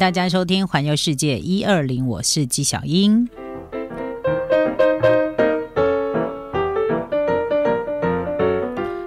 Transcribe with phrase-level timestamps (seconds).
[0.00, 3.28] 大家收听《环游世界一二零》，我是纪晓英。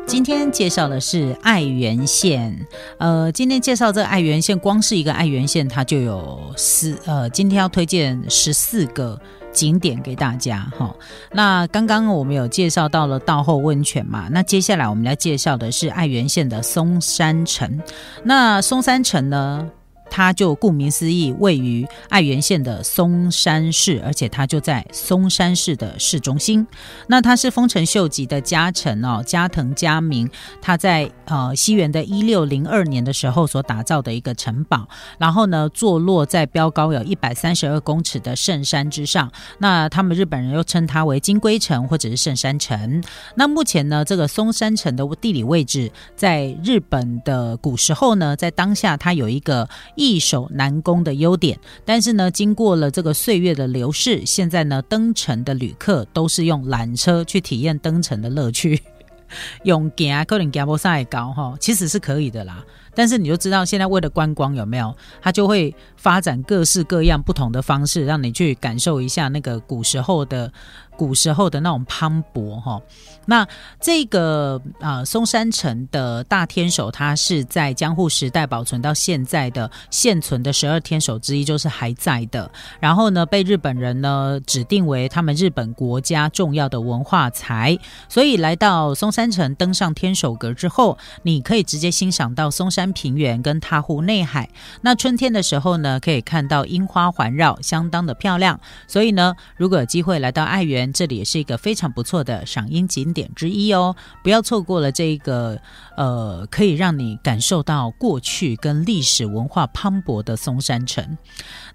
[0.05, 2.55] 今天介绍的是爱媛县，
[2.99, 9.19] 呃，今天介绍这爱媛县，光是一个爱媛县，它就有四，呃，今天要推荐十四个
[9.51, 10.95] 景点给大家哈。
[11.31, 17.81] 那刚刚我们有介绍到了道后温泉嘛，那接下来我们要介绍的是爱媛县的松山城。
[18.23, 19.67] 那松山城呢？
[20.15, 26.67] 它就顾名思义，位于爱媛县的松山市，而且它就在松山市的市中心。
[27.07, 30.29] 那它是丰臣秀吉的家臣哦，加藤家明，
[30.61, 34.87] 他在呃西元的一六零二年的时候所打造的一个城堡。
[35.17, 39.31] 然后呢，坐落在标高有一百三十二公尺的圣山之上。
[39.57, 43.03] 那他们日本人又称它为金龟城或者是圣山城。
[43.33, 49.67] 那目前呢，这个松山城的地理位置，在日本的古时候呢，在当下它有一个。
[50.03, 58.81] 易守难攻的优点，但是呢，经过了这个岁月的流逝，现在呢，登城的旅客都是用缆车去体验登城的乐趣，
[59.63, 62.63] 用行可能行不上高哈，其实是可以的啦。
[62.95, 70.51] 但是你就知道，现在为了观光有没有，它就会发展各式各样不同的方式，让你去感受一下那个古时候的。
[70.95, 72.81] 古时候的那种磅礴哈，
[73.25, 73.47] 那
[73.79, 82.49] 这个啊松山城的大天守，它是在江户时代保存到现在的现存的十二天守之一，就是还在的。
[82.79, 87.77] 然后呢，被日本人呢指定为他们日本国家重要的文化财。
[88.07, 94.49] 所以来到松山城，登上天守阁之后，你可以直接欣赏到松山平原跟塔湖内海。
[94.81, 98.59] 那春天的时候呢，可以看到樱花环绕，相当的漂亮。
[98.87, 105.59] 所以呢，如果有机会来到爱媛，这里也是一个非常不错的赏樱景点之一哦，不要错过了这个
[105.95, 111.17] 呃，可以让你感受到过去跟历史文化磅礴的松山城。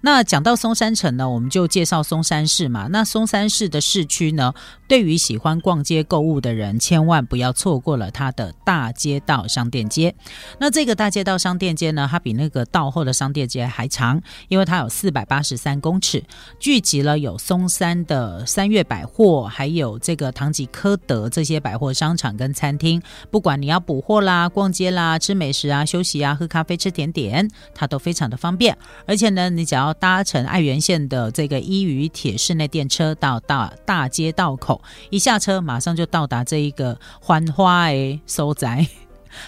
[0.01, 2.87] 那讲到松山城呢，我们就介绍松山市嘛。
[2.91, 4.53] 那松山市的市区呢，
[4.87, 10.13] 对于喜欢逛街购物的人，千万不要错过了它的大街道商店街。
[10.59, 16.23] 那这个大街道商店街呢，它比那个道后的商店街还长，因为它有四百八十三公尺，
[16.59, 23.01] 聚集了有松山的三月百百货，还有这个唐吉诃德这些百货商场跟餐厅。
[23.31, 28.77] 不管你要补货啦、逛街啦、吃美食啊、休息啊、喝咖啡、吃甜点，它都非常的方便。
[29.07, 38.85] 而且呢，你只要搭乘爱媛县的这个伊予铁室内电车到大大街道口，一下车马上就到达这一个欢花诶收宅。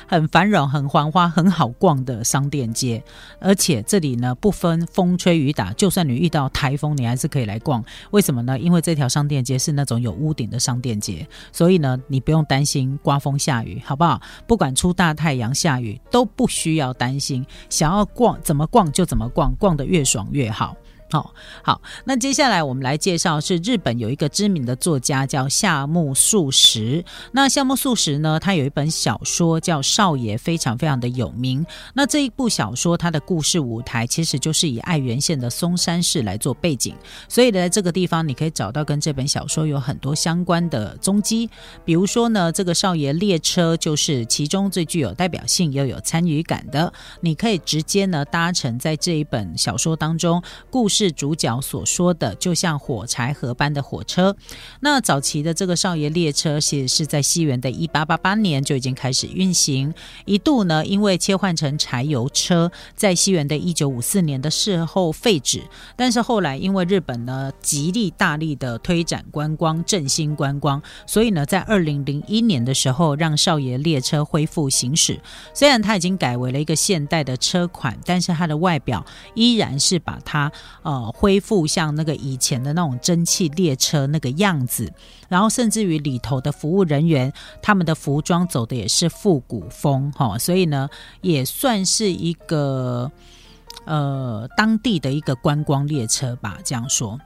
[0.08, 3.04] 很繁荣、很繁华、很好逛的商店街，
[3.40, 7.84] 而且这里呢不分风吹雨打，就算你遇到台风，你还是可以来逛。
[8.12, 8.58] 为什么呢？
[8.60, 14.22] 因为这条商店街是那种有屋顶的商店街，所以呢你不用担心刮风下雨，好不好？
[14.48, 20.76] 不管出大太阳、下雨都不需要担心，想要逛怎么逛就怎么逛，逛得越爽越好。
[21.12, 27.04] 好好，那接下来我们来介绍是日本有一个知名的作家叫夏目漱石。
[27.34, 31.66] 那夏目漱石呢，他有一本小说叫《少爷》，非常非常的有名。
[31.94, 36.96] 那这一部小说，它的故事舞台其实就是以爱媛县的松山市来做背景，
[37.28, 41.50] 所以在这个地方你可以找到跟这本小说有很多相关的踪迹。
[41.84, 51.01] 比如说呢，这个少爷列车就是其中最具有代表性又有参与感的，你可以直接呢搭乘在这一本小说当中故事。
[51.02, 54.36] 是主角所说的，就像火柴盒般的火车。
[54.82, 59.92] 那早期的这个少爷列车，其实是在西元的一八八八年就已经开始运行。
[60.26, 65.64] 一度呢，因为切换成柴油车，在西元的一九五四年的事后废止。
[65.96, 75.20] 但是后来，因为日本呢极力大力的推展观光、振兴观光，所以呢，在二零零一年的时候，让少爷列车恢复行驶。
[75.52, 79.04] 虽然它已经改为了一个现代的车款，但是它的外表
[79.34, 80.52] 依然是把它。
[80.92, 84.92] 呃恢复像那个以前的那种蒸汽列车那个样子，
[85.30, 90.90] 然后甚至于里头的服务人员，他们的服装走的也是复古风哈，所以呢，
[91.22, 93.10] 也算是一个
[93.86, 97.18] 呃当地的一个观光列车吧，这样说。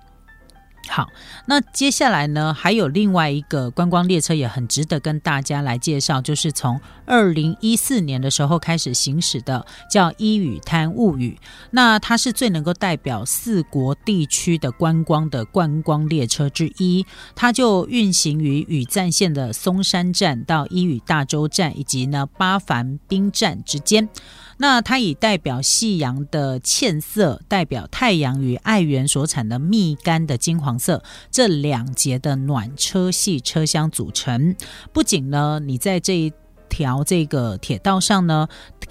[0.87, 1.09] 好，
[1.47, 11.37] 那接下来呢，还有另外一个观光列车也很值得跟大家来介绍，就是从二零一四年的时候开始行驶的，叫《伊予滩物语》。
[11.71, 17.05] 那它是最能够代表四国地区的观光的观光列车之一，
[17.35, 24.07] 它就运行于羽站线的松山站到伊予大洲站以及呢八幡滨站之间。
[24.57, 34.55] 那它以代表夕阳的茜色，代表太阳与爱媛所产的蜜柑的金黄色，这两节的暖车系车厢组成。
[34.93, 36.33] 不仅呢，你在这一
[36.69, 38.47] 条这个铁道上呢，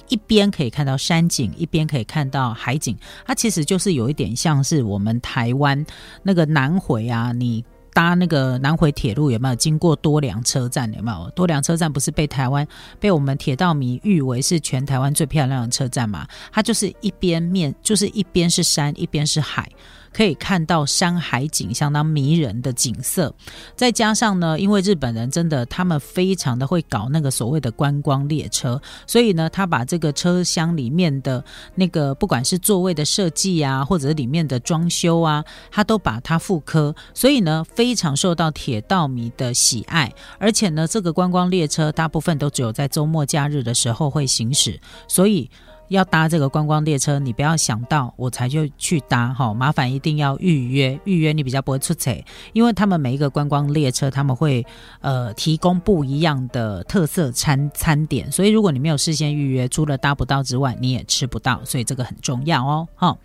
[0.08, 2.96] 一边可以看到山景，一边可以看到海景。
[3.26, 5.84] 它其实就是有一点像是我们台湾
[6.22, 7.64] 那个南回啊，你。
[7.94, 10.92] 搭那个南回铁路有没有经过多良车站？
[10.92, 12.66] 有没有多良车站不是被台湾
[13.00, 16.26] 被我们铁道迷誉为是全台湾最漂亮的车站嘛？
[16.52, 19.70] 它就是一边面就是一边是山，一边是海。
[20.14, 23.34] 可以看到山海景相当迷人的景色，
[23.74, 31.44] 再加上呢，因为日本人真的他们非常的会搞那个所谓的观光列车，所以呢，他把这个车厢里面的
[31.74, 40.12] 那个不管是座位的设计啊，或者里面的装修啊，他都把它复刻，所以呢，非常受到铁道迷的喜爱。
[40.38, 45.50] 而且呢，这个观光列车大部分都只有在周末假日的时候会行驶，所以。
[45.88, 52.12] 要搭这个观光列车，你不要想到我才就去搭哈，麻烦一定要预约，预约你比较不会出错，
[52.52, 54.64] 因为他们每一个观光列车他们会
[55.00, 62.88] 呃提供不一样的特色餐餐点，所以如果你没有事先预约，除了搭不到之外，你也吃不到，所以这个很重要哦。
[62.94, 63.16] 哈，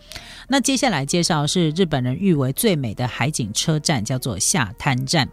[0.47, 5.27] 那接下来介绍是日本人誉为最美的海景车站，叫做下滩站。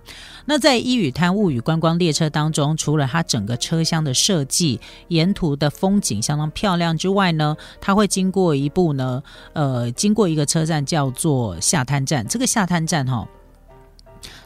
[0.45, 12.27] 那在伊予滩物语观光列车当中，除了它整个车厢的设计、沿途的风景相当漂亮之外呢，它会经过一部呢，呃，经过一个车站叫做下滩站。
[12.27, 13.29] 这个下滩站哈，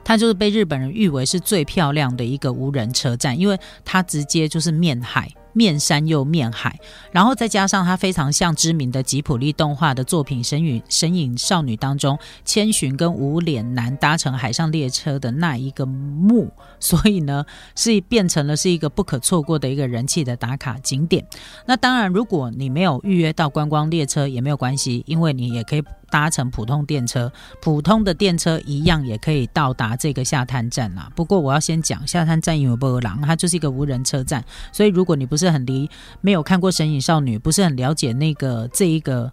[0.04, 5.30] 它就是被日本人誉为是最漂亮的一个无人车站，因为它直接就是面海。
[5.52, 6.78] 面山又面海，
[7.12, 17.44] 然后再加上它非常像知名的吉普力动画的作品《神影神隐少女》当中，千寻跟无脸男搭乘海上列车的那一个幕，所以呢
[17.74, 21.26] 是变成了是一个不可错过的一个人气的打卡景点。
[21.66, 25.82] 那当然，如果你没有预约到观光列车也没有关系，因为你也可以。
[26.10, 31.10] 搭乘普通电车，普通的电车一样也可以到达这个下滩站啦。
[31.14, 35.88] 不过我要先讲下滩站因为波浪，它就是一个无人车站，所以如果你不是很离，
[36.20, 39.32] 没有看过《神隐少女》，不是很了解那个这一个，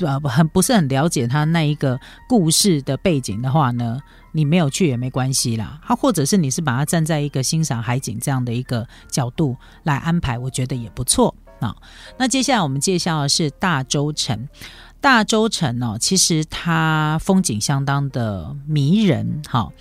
[0.00, 1.98] 呃，很不是很了解它那一个
[2.28, 3.98] 故事的背景的话呢，
[4.32, 5.80] 你没有去也没关系啦。
[5.84, 11.74] 它或者是你是把它站在一个欣赏海景这样的一个角度来安排，我觉得也不错啊。
[12.16, 14.48] 那接下来我们介绍的是大洲城。
[15.02, 19.42] 大洲城呢，其实它风景相当的迷人。
[19.48, 19.72] 好，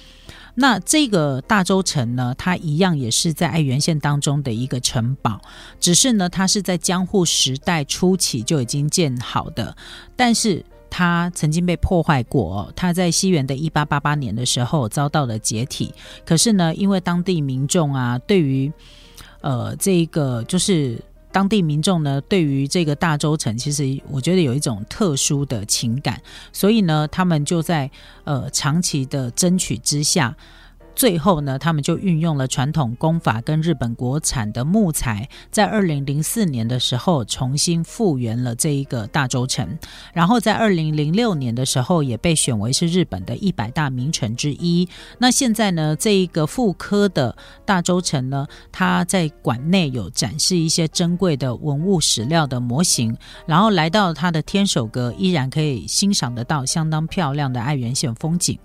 [0.55, 5.39] 那这个大洲城呢，它一样也是在爱媛县当中的一个城堡，
[5.79, 9.77] 只是呢，它是在江户时代初期就已经建好的，
[10.15, 12.73] 但是它曾经被破坏过。
[12.75, 15.93] 它在西元的一八八八年的时候遭到了解体，
[16.25, 18.73] 可是呢，因为当地民众啊，对于
[19.41, 20.99] 呃这个就是。
[21.31, 27.89] 当地民众呢，对于这个大洲城，其实我觉得有一种特殊的情感，所以呢，他们就在
[28.23, 30.35] 呃长期的争取之下。
[31.01, 39.79] 最后呢，他们就运用了传统工法跟日本国产的木材，在二零零四年的时候重新复原了这一个大洲城。
[40.13, 44.87] 然后在二零零六年的时候，也被选为是日本的一百大名城之一。
[45.17, 53.17] 那现在呢，这一个复刻的大洲城呢，它在馆内有展示一些珍贵的文物史料的模型。
[53.47, 58.59] 然后来到它的天守阁，依然可以欣赏得到相当漂亮的爱媛县风景。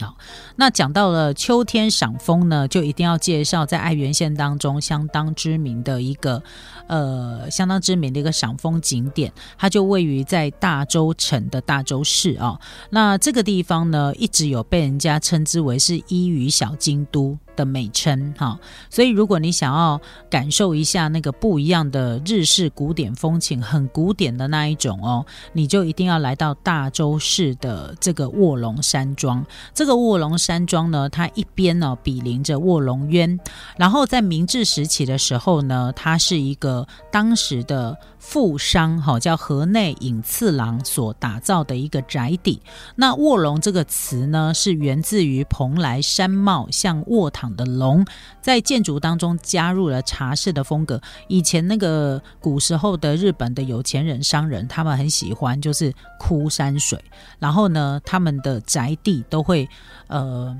[0.00, 0.16] 好，
[0.56, 6.42] 那讲到了秋天赏枫呢，就一定要介绍在爱媛县当中相当知名的一个，
[6.88, 12.60] 呃，相当知名的一个赏枫景点，它就位于在大洲城的大洲市哦。
[12.90, 17.38] 那这个地方呢，一直有被人家称之为是伊予小京都。
[17.56, 18.58] 的美称哈，
[18.90, 29.44] 所以如果你想要感受一下那个不一样的日式古典风情，很古典的那一种哦，你就一定要来到大洲市的这个卧龙山庄。
[29.72, 33.38] 这个卧龙山庄呢，它一边呢比邻着卧龙渊，
[33.76, 42.60] 然后在明治时期的时候呢，它是一个当时的富商哈叫河内隐次郎所打造的一个宅邸。
[42.96, 48.04] 那卧龙这个词呢，是源自于蓬莱山貌，像卧的龙
[48.40, 51.00] 在建筑当中加入了茶室的风格。
[51.28, 57.02] 以前那个古时候的日本的有钱人商人，他们很喜欢就是枯山水，
[57.38, 59.68] 然后呢，他们的宅地都会
[60.06, 60.56] 呃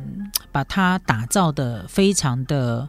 [0.50, 2.88] 把它打造的非常的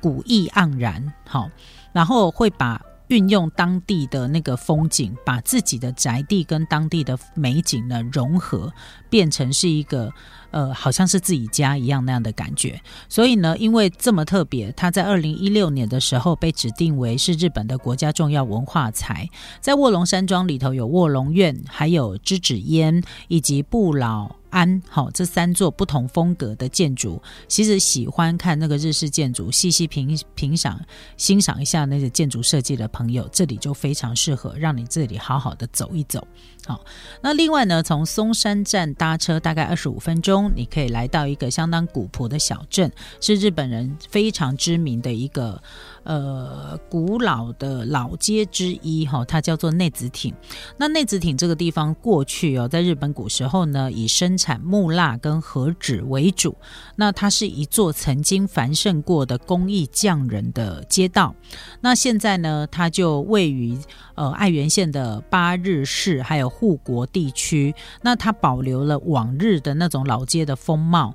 [0.00, 1.48] 古意盎然，好，
[1.92, 2.80] 然后会把。
[3.08, 8.72] 运用当地的那个风景，把自己的宅地跟当地的美景呢融合，
[9.14, 10.12] 变成是一个
[10.50, 12.80] 呃，好像是自己家一样那样的感觉。
[13.08, 19.28] 所以呢，因为这么特别，它在二零一六年的时候被指定为是日本的国家重要文化财。
[19.60, 24.34] 在卧龙山庄里头有卧龙院，还有芝纸烟以及不老。
[24.50, 30.80] 安好，这三座不同风格的建筑，其实喜欢看那个日式建筑，细细品品赏、
[31.16, 36.24] 欣赏一下那个建筑设计的朋友，这里就非常适合让你这里好好的走一走。
[36.66, 36.84] 好，
[37.20, 42.90] 那另外呢，从松山站搭车大概二十五分钟，你可以来到一个相当古朴的小镇，
[43.20, 45.62] 是日本人非常知名的一个。
[46.04, 50.34] 呃，古老的老街之一哈，它叫做内子町。
[50.76, 56.54] 那内子町这个地方过去哦，在日本古时候呢，以生产木蜡跟和纸为主。
[56.96, 61.34] 那它是一座曾经繁盛过的工艺匠人的街道。
[61.80, 63.74] 那现在呢，它就位于
[64.14, 67.74] 呃爱媛县的八日市还有护国地区。
[68.02, 71.14] 那它保留了往日的那种老街的风貌。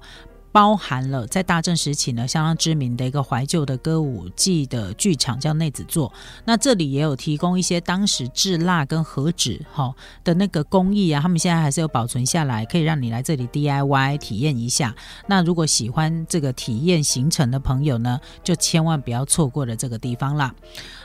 [0.51, 6.11] 包含了在大正时期呢相当知名的一个怀旧的歌舞伎的剧场叫内子座，
[6.45, 14.95] 那这里也有提供一些当时制蜡跟和纸哈的那个工艺啊，他们现在还是有保存下来，可以让你来这里 DIY 体验一下。
[15.27, 20.53] 那如果喜欢这个体验行程的朋友呢，就千万不要错过了这个地方啦。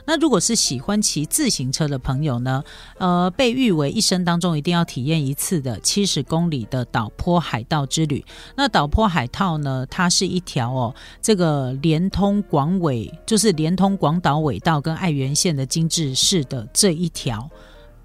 [0.07, 2.63] 那如果是喜欢骑自行车的朋友呢，
[2.99, 8.25] 呃，被誉为一生当中一定要体验一次的七十公里的岛坡海盗之旅。
[8.57, 17.51] 那岛坡海套呢，它是一条哦，这个连通广尾，就是连通广岛尾道跟爱媛县的精致市的这一条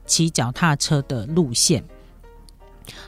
[0.08, 1.84] 骑脚踏车的路线。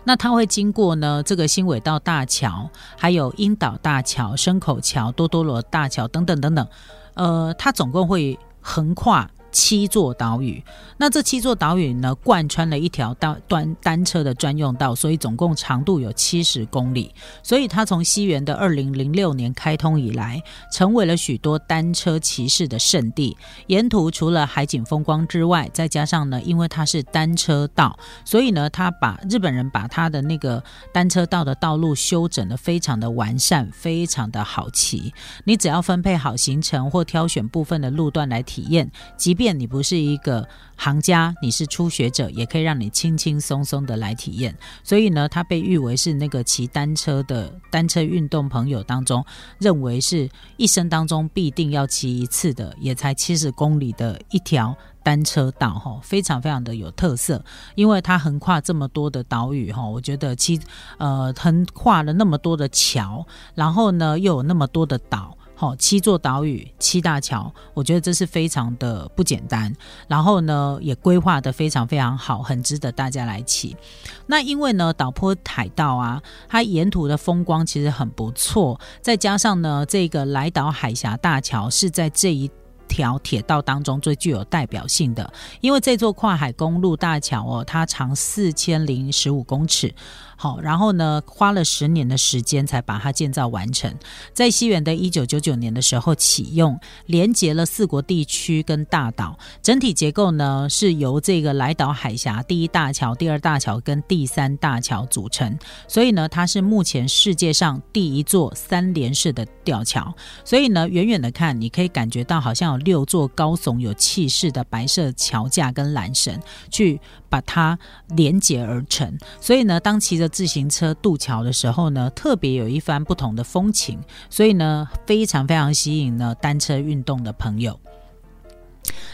[0.04, 6.68] 那它会经过呢这个新尾道大桥，还有樱岛大桥、深口桥、多多罗大桥等等等等。
[7.16, 8.38] 呃，它总共会。
[8.64, 9.28] 横跨。
[9.52, 10.64] 七座岛屿，
[10.98, 17.14] 那这七座岛屿呢，贯穿了一条单单单车的专用道，所以总共长度有七十公里。
[17.44, 20.42] 所以它从西元的二零零六年开通以来，
[20.72, 23.36] 成为了许多单车骑士的圣地。
[23.68, 35.14] 沿途除了海景风光之外，再加上呢，因为它是单车道，所以呢，他把日本人把他的那个单车道的道路修整的非常的完善，非常的好骑。
[35.44, 44.56] 你只要分配好行程或挑选部分的路段来体验，即便你不是一个行家，你是初学者，也可以让你轻轻松松的来体验。
[44.84, 49.26] 所以呢，它被誉为是那个骑单车的单车运动朋友当中，
[49.58, 57.44] 认为是一生当中必定要骑一次的，也才七十公里的一条单车道，哈，非常非常的有特色。
[57.74, 60.60] 因为它横跨这么多的岛屿，哈，我觉得七
[61.00, 65.36] 呃横跨了那么多的桥，然后呢又有那么多的岛。
[65.62, 69.72] 好，七座岛屿，七大桥，我觉得这是非常的不简单。
[70.08, 73.78] 然后呢，也规划的非常非常好，很值得大家来骑。
[74.26, 82.50] 那因为呢，岛坡海道啊，它沿途的风光其实很不错，再加上呢，这个来岛海峡大桥是在这一
[82.88, 89.94] 条铁道当中最具有代表性的，因为这座跨海公路大桥哦，它长四千零十五公尺。
[90.42, 93.94] 好，然后呢，花了十年的时间才把它建造完成。
[94.34, 99.38] 在西元的一九九九年的时候启用，连接了四国地区跟大岛。
[99.62, 105.56] 整体结构呢是由这个来岛海峡第一大桥、第二大桥跟第三大桥组成。
[105.88, 110.12] 所以呢，它是目前世界上第一座三连式的吊桥。
[110.44, 116.36] 所以呢，远远的看，你可以感觉到好像有六座高耸有气势的白色桥架跟缆绳
[116.72, 117.00] 去。
[117.32, 117.80] 把它
[118.10, 127.80] 连接而成，所以呢，当骑着自行车渡桥的时候呢，特别有一番不同的风情，所以呢，非常非常吸引呢单车运动的朋友。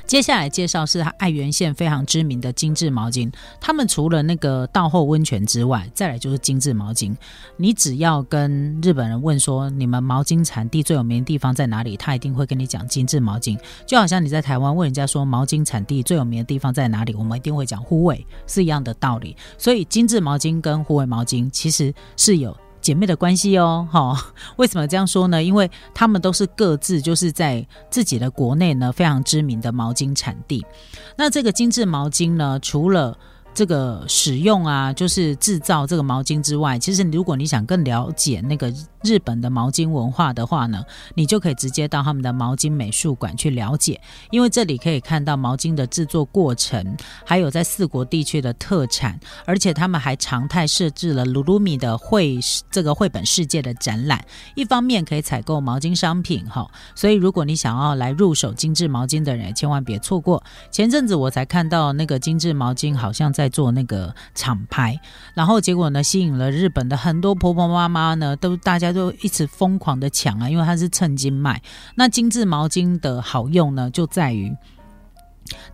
[0.05, 3.31] 接下来介绍是它爱媛县非常知名的精致毛巾。
[3.59, 7.15] 他们除了那个道后温泉之外，再来就是精致毛巾。
[7.57, 13.57] 你只要跟日本人问说你们毛巾产地最有名的地方在哪里，他一定会跟你讲精致毛巾。
[13.85, 19.35] 就好像你在台湾问人家说毛巾产地最有名的地方在哪里，我们一定会讲护卫，是一样的道理。
[19.57, 22.55] 所以精致毛巾跟护卫毛巾其实是有。
[22.87, 24.17] 姐妹的关系哦，好，
[24.55, 25.43] 为什么这样说呢？
[25.43, 30.65] 因为他们都是各自就是在自己的国内呢非常知名的毛巾产地。
[31.17, 33.17] 那这个精致毛巾呢，除了
[33.53, 38.73] 这个使用啊，就是制造这个毛巾之外，其实如果你想更了解那个
[39.07, 40.83] 日本的毛巾文化的话呢，
[41.15, 52.37] 你就可以直接到他们的毛巾美术馆去了解，因为这里可以看到毛巾的制作过程，还有在四国地区的特产，而且他们还常态设置了鲁鲁米的绘
[52.69, 54.23] 这个绘本世界的展览，
[54.55, 60.43] 一方面可以采购毛巾商品哈，所以如果你想要来入手精致毛巾的人，千万别错过。
[60.69, 64.99] 前阵子我才看到那个精致毛巾好像在做那个厂牌，
[65.33, 71.61] 然后结果呢，吸引了日本的很多婆婆妈妈呢，都大家就一直疯狂的抢啊，因为它是趁金卖。
[71.95, 74.55] 那精致毛巾的好用呢，就在于。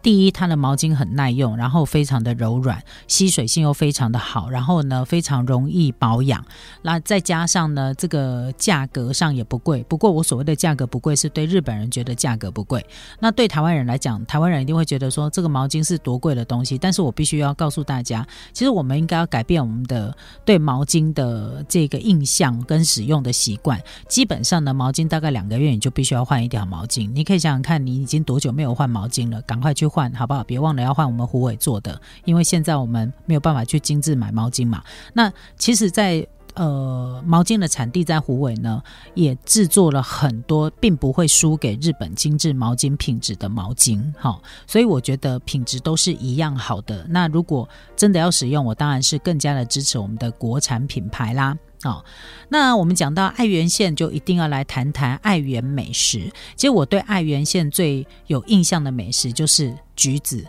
[0.01, 6.43] 第一，它的毛巾很耐用，然后非常的柔软，吸水性又非常的好，然后呢非常容易保养。
[6.81, 9.83] 那再加上呢，这个价格上也不贵。
[9.83, 12.85] 不过我所谓的价格不贵，是对日本人觉得价格不贵。
[13.19, 16.77] 那对台湾人来讲，台湾人一定会觉得说这个毛巾是多贵的东西。
[16.77, 23.81] 但是我必须要告诉大家，其实我们应该要改变我们的对毛巾的这个印象跟使用的习惯。
[24.07, 27.09] 基本上呢，毛巾大概两个月你就必须要换一条毛巾。
[27.13, 29.41] 你可以想想看，你已经多久没有换毛巾了？
[29.43, 30.43] 赶快去换好不好？
[30.43, 34.84] 别忘了要换我们虎尾做的，因为现在我们没有办法去精致买毛巾嘛。
[35.13, 38.84] 那其实，在呃毛巾的产地在虎尾呢，
[39.15, 44.13] 也制作了很多，并不会输给日本精致毛巾品质的毛巾。
[44.20, 47.05] 好，所以我觉得品质都是一样好的。
[47.10, 51.58] 那如果真的要使用，我当然是更加的支持我们的国产品牌啦。
[51.83, 52.05] 好，
[52.47, 56.31] 那我们讲到爱媛县，就一定要来谈谈爱媛美食。
[56.55, 60.45] 其实我对爱媛县最有印象的美食就是橘子，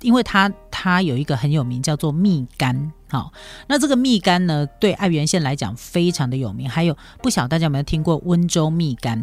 [0.00, 2.90] 因为它它有一个很有名叫做蜜柑。
[3.10, 3.30] 好，
[3.66, 6.66] 那这个蜜柑呢，对爱媛县来讲非常的有名。
[6.66, 9.22] 还有不晓大家有没有听过温州蜜柑？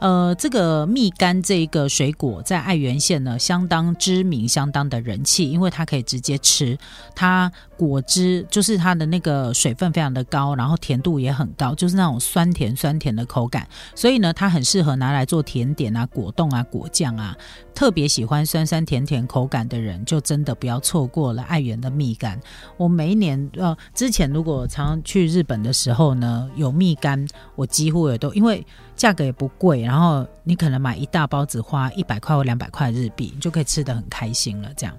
[0.00, 6.78] 呃，这个蜜柑这一个水果在爱媛县呢相当知名，相当的人气，因为它可以直接吃，
[7.14, 7.50] 它
[7.80, 17.34] 果汁就是它的那个水分非常的高，然后甜度也很高，就是那种酸甜酸甜的口感，所以呢，它很适合拿来做甜点啊、果冻啊、果酱啊。
[17.74, 22.38] 特别喜欢酸酸甜甜口感的人，就真的不要错过了爱媛的蜜柑。
[22.76, 23.30] 我每一年。
[23.56, 34.70] 呃，之前如果常去日本的时候呢，有蜜柑，我几乎也都因为价格也不贵，然后你可能买一大包只花一百块或两百块日币，你就可以吃的很开心了。
[34.76, 34.94] 这样。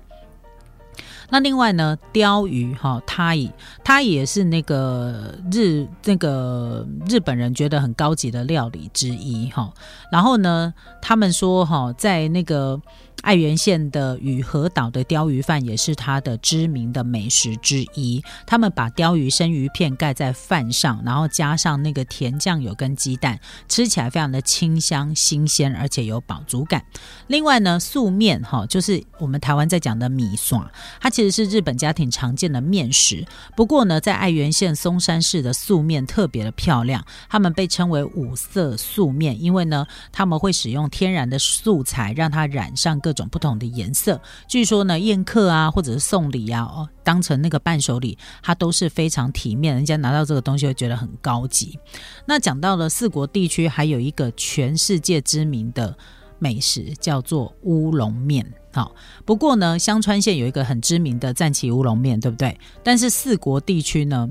[1.31, 3.51] 那另外呢，鲷鱼哈，它也
[3.83, 9.73] 它也是那个日那个日本人觉得很高级的料理之一哈。
[10.11, 10.71] 然后呢，
[11.01, 12.79] 他们说哈，在那个。
[13.21, 18.23] 爱媛县的雨河岛的鲷鱼饭也是它的知名的美食之一。
[18.47, 26.83] 他们把鲷鱼生鱼片盖在饭上，然后加上那个甜酱油跟鸡蛋，吃起来非常的清香、新鲜，而且有饱足感。
[27.27, 30.67] 另外呢，素面哈，就是我们台湾在讲的米爽，
[30.99, 33.23] 它其实是日本家庭常见的面食。
[33.55, 43.10] 不过呢，在爱媛县松山市的素面特别的漂亮，他们被称为五色素面，因为呢，他们会使用天然的素材，让它染上各。
[43.11, 51.77] 各种不同的颜色，据说呢，宴客啊，或者是送礼啊，哦，当成那个伴手礼，它都是非常体面，人家拿到这个东西会觉得很高级。
[52.25, 55.93] 那讲到了四国地区，还有一个全世界知名的
[56.39, 58.49] 美食，叫做乌龙面。
[58.71, 58.95] 好，
[59.25, 62.57] 不过呢，香川县有一个很知名的赞岐乌龙面，对不对？
[62.81, 64.29] 但是四国地区呢？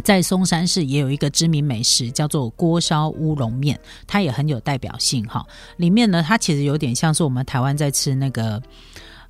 [0.00, 5.46] 在松山市也有一个知名美食，叫做锅烧乌龙面，它也很有代表性哈。
[5.76, 8.62] 里面呢，它其实有点像是我们台湾在吃那个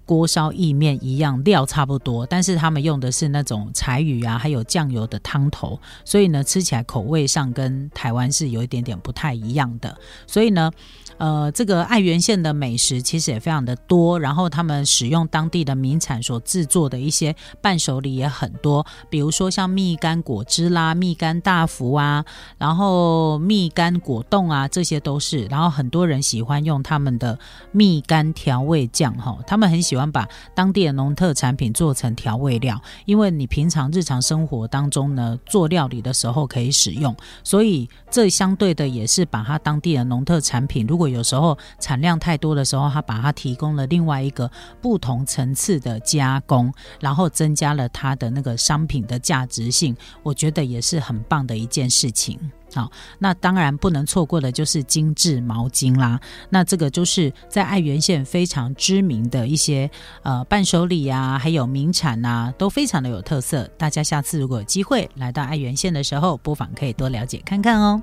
[0.06, 9.96] 锅烧意面一样，料差不多，但是他们用的是那种柴鱼啊，还有酱油的汤头，所以呢，吃起来口味上跟台湾是有一点点不太一样的。
[10.26, 10.70] 所以呢。
[11.18, 22.24] 呃，这个爱媛县的美食其实也非常的多，然后他们使用当地的名产所制作的一些伴手礼也很多，比如说像蜜柑果汁啦、蜜柑大福啊，
[22.56, 25.44] 然后蜜柑果冻啊，这些都是。
[25.50, 27.38] 然后很多人喜欢用他们的
[27.70, 52.38] 蜜柑调味酱，哈，他们很喜欢把当地的农特产品做成调味料，因为你平常日常生活当中呢做料理的时候可以使用，所以这相对的也是把它当地的农特产品，如果有时候产量太多的时候，他把它提供了另外一个不同层次的加工，然后增加了它的那个商品的价值性，我觉得也是很棒的一件事情。
[52.72, 56.20] 好，那当然不能错过的就是精致毛巾啦。
[56.48, 59.90] 那这个就是在爱媛县非常知名的一些
[60.22, 63.68] 呃伴手礼啊，还有名产啊，都非常的有特色。
[63.76, 68.02] 大家下次如果有机会来到爱媛县的时候，不妨可以多了解看看哦。